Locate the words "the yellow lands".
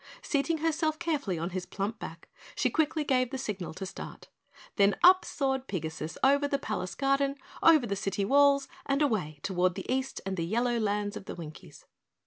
10.37-11.15